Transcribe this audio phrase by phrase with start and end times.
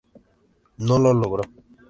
[0.77, 1.43] No lo logró.